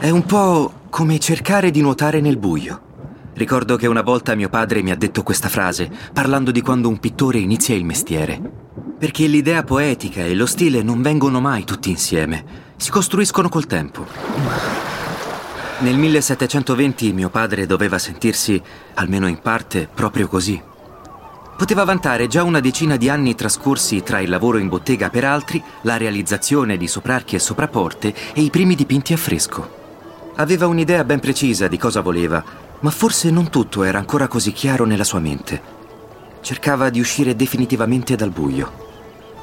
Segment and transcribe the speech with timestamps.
[0.00, 2.80] È un po' come cercare di nuotare nel buio.
[3.34, 6.98] Ricordo che una volta mio padre mi ha detto questa frase, parlando di quando un
[6.98, 8.40] pittore inizia il mestiere.
[8.98, 12.44] Perché l'idea poetica e lo stile non vengono mai tutti insieme,
[12.78, 14.06] si costruiscono col tempo.
[15.80, 18.58] Nel 1720 mio padre doveva sentirsi,
[18.94, 20.58] almeno in parte, proprio così.
[21.58, 25.62] Poteva vantare già una decina di anni trascorsi tra il lavoro in bottega per altri,
[25.82, 29.79] la realizzazione di soprarchi e sopraporte e i primi dipinti a fresco.
[30.40, 32.42] Aveva un'idea ben precisa di cosa voleva,
[32.80, 35.60] ma forse non tutto era ancora così chiaro nella sua mente.
[36.40, 38.88] Cercava di uscire definitivamente dal buio.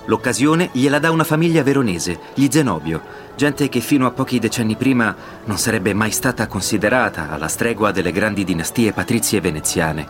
[0.05, 2.99] L'occasione gliela dà una famiglia veronese, gli Zenobio,
[3.35, 5.15] gente che fino a pochi decenni prima
[5.45, 10.07] non sarebbe mai stata considerata alla stregua delle grandi dinastie patrizie veneziane,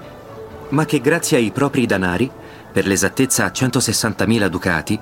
[0.69, 2.31] ma che grazie ai propri danari,
[2.71, 4.97] per l'esattezza 160.000 ducati,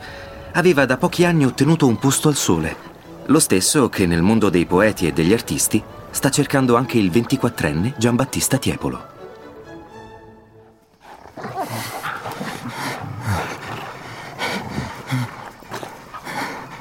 [0.53, 2.93] aveva da pochi anni ottenuto un posto al sole,
[3.27, 5.81] lo stesso che nel mondo dei poeti e degli artisti
[6.11, 9.13] sta cercando anche il 24enne Giambattista Tiepolo.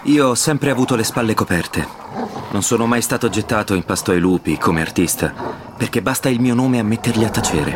[0.03, 1.87] Io ho sempre avuto le spalle coperte.
[2.51, 5.33] Non sono mai stato gettato in pasto ai lupi come artista,
[5.77, 7.75] perché basta il mio nome a metterli a tacere.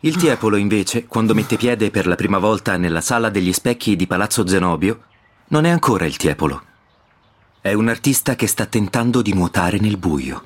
[0.00, 4.06] Il Tiepolo, invece, quando mette piede per la prima volta nella sala degli specchi di
[4.06, 5.02] Palazzo Zenobio,
[5.50, 6.62] non è ancora il Tiepolo.
[7.60, 10.44] È un artista che sta tentando di nuotare nel buio.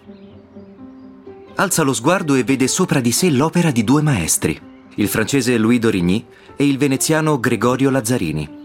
[1.57, 4.59] Alza lo sguardo e vede sopra di sé l'opera di due maestri,
[4.95, 6.25] il francese Louis Dorigny
[6.57, 8.63] e il veneziano Gregorio Lazzarini.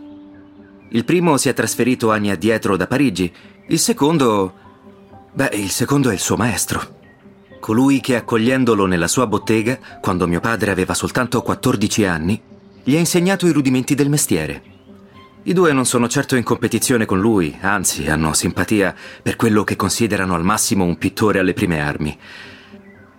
[0.92, 3.32] Il primo si è trasferito anni addietro da Parigi,
[3.68, 4.54] il secondo...
[5.34, 6.98] Beh, il secondo è il suo maestro.
[7.60, 12.42] Colui che accogliendolo nella sua bottega, quando mio padre aveva soltanto 14 anni,
[12.82, 14.78] gli ha insegnato i rudimenti del mestiere.
[15.44, 19.76] I due non sono certo in competizione con lui, anzi hanno simpatia per quello che
[19.76, 22.18] considerano al massimo un pittore alle prime armi.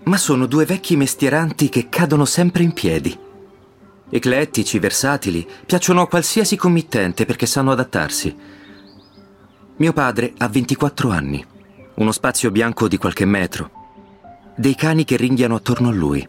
[0.04, 3.28] Ma sono due vecchi mestieranti che cadono sempre in piedi
[4.12, 8.36] Eclettici, versatili, piacciono a qualsiasi committente perché sanno adattarsi.
[9.76, 11.44] Mio padre ha 24 anni,
[11.94, 13.70] uno spazio bianco di qualche metro,
[14.56, 16.28] dei cani che ringhiano attorno a lui.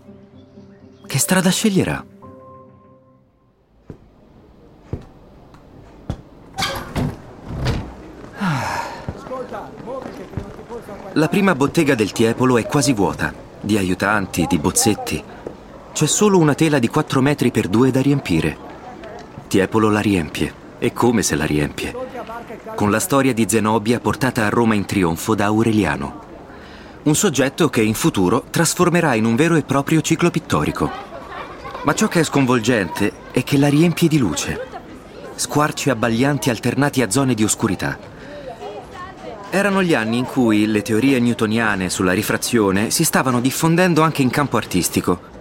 [1.08, 2.06] Che strada sceglierà?
[11.14, 15.24] La prima bottega del Tiepolo è quasi vuota, di aiutanti, di bozzetti.
[15.94, 18.58] C'è solo una tela di 4 metri per 2 da riempire.
[19.48, 20.54] Tiepolo la riempie.
[20.80, 21.94] E come se la riempie?
[22.76, 26.20] Con la storia di Zenobia portata a Roma in trionfo da Aureliano.
[27.04, 30.90] Un soggetto che in futuro trasformerà in un vero e proprio ciclo pittorico.
[31.84, 34.60] Ma ciò che è sconvolgente è che la riempie di luce.
[35.36, 38.11] Squarci abbaglianti alternati a zone di oscurità.
[39.52, 44.30] Erano gli anni in cui le teorie newtoniane sulla rifrazione si stavano diffondendo anche in
[44.30, 45.32] campo artistico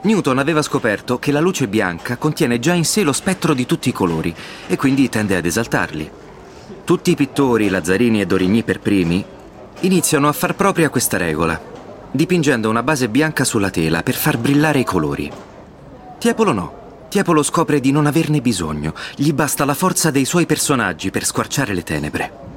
[0.00, 3.88] Newton aveva scoperto che la luce bianca contiene già in sé lo spettro di tutti
[3.88, 4.32] i colori
[4.68, 6.08] e quindi tende ad esaltarli.
[6.84, 9.24] Tutti i pittori, Lazzarini e Dorigny per primi,
[9.80, 11.60] iniziano a far propria questa regola,
[12.12, 15.30] dipingendo una base bianca sulla tela per far brillare i colori.
[16.18, 16.76] Tiepolo no.
[17.08, 21.74] Tiepolo scopre di non averne bisogno, gli basta la forza dei suoi personaggi per squarciare
[21.74, 22.47] le tenebre.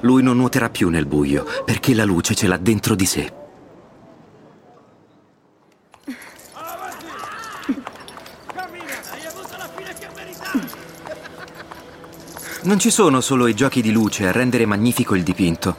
[0.00, 3.32] Lui non nuoterà più nel buio, perché la luce ce l'ha dentro di sé.
[12.62, 15.76] Non ci sono solo i giochi di luce a rendere magnifico il dipinto,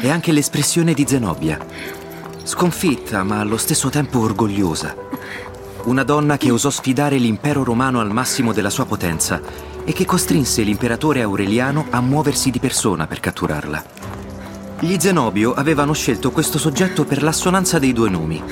[0.00, 1.58] è anche l'espressione di Zenobia.
[2.42, 4.96] Sconfitta, ma allo stesso tempo orgogliosa.
[5.84, 9.40] Una donna che osò sfidare l'impero romano al massimo della sua potenza
[9.84, 13.84] e che costrinse l'imperatore Aureliano a muoversi di persona per catturarla.
[14.78, 18.42] Gli Zenobio avevano scelto questo soggetto per l'assonanza dei due nomi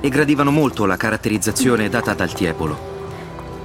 [0.00, 2.96] e gradivano molto la caratterizzazione data dal Tiepolo.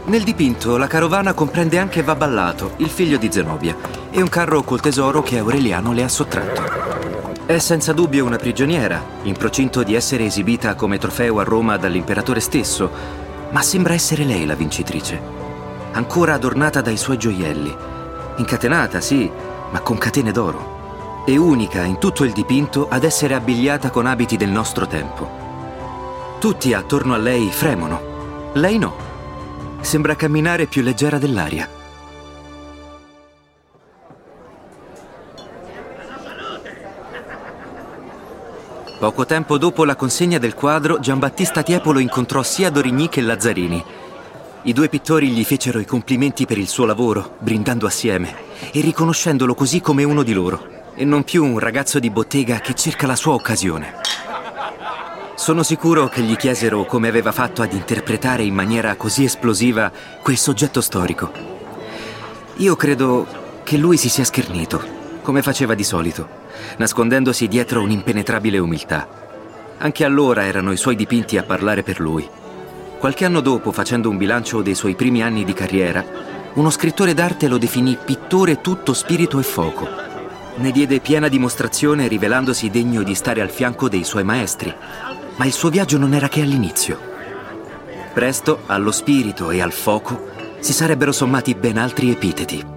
[0.06, 3.76] Nel dipinto la carovana comprende anche Vaballato, il figlio di Zenobia,
[4.12, 6.62] e un carro col tesoro che Aureliano le ha sottratto.
[7.46, 12.42] È senza dubbio una prigioniera, in procinto di essere esibita come trofeo a Roma dall'imperatore
[12.42, 12.90] stesso,
[13.52, 15.43] ma sembra essere lei la vincitrice.
[15.96, 17.76] Ancora adornata dai suoi gioielli.
[18.38, 19.32] Incatenata, sì,
[19.70, 21.24] ma con catene d'oro.
[21.26, 25.30] E unica in tutto il dipinto ad essere abbigliata con abiti del nostro tempo.
[26.40, 28.52] Tutti attorno a lei fremono.
[28.54, 28.96] Lei no.
[29.82, 31.70] Sembra camminare più leggera dell'aria.
[38.98, 44.02] Poco tempo dopo la consegna del quadro, Giambattista Tiepolo incontrò sia Dorigny che Lazzarini.
[44.66, 48.34] I due pittori gli fecero i complimenti per il suo lavoro, brindando assieme
[48.72, 50.72] e riconoscendolo così come uno di loro.
[50.96, 53.96] e non più un ragazzo di bottega che cerca la sua occasione.
[55.36, 60.38] Sono sicuro che gli chiesero come aveva fatto ad interpretare in maniera così esplosiva quel
[60.38, 61.32] soggetto storico.
[62.58, 63.26] Io credo
[63.64, 64.82] che lui si sia schernito,
[65.24, 66.28] come faceva di solito,
[66.78, 69.08] nascondendosi dietro un'impenetrabile umiltà.
[69.80, 72.30] Anche allora erano i suoi dipinti a parlare per lui.
[73.04, 76.06] Qualche anno dopo, facendo un bilancio dei suoi primi anni di carriera,
[76.54, 79.86] uno scrittore d'arte lo definì pittore tutto spirito e fuoco.
[80.56, 84.74] Ne diede piena dimostrazione rivelandosi degno di stare al fianco dei suoi maestri.
[85.36, 86.98] Ma il suo viaggio non era che all'inizio.
[88.14, 90.30] Presto, allo spirito e al fuoco
[90.60, 92.73] si sarebbero sommati ben altri epiteti.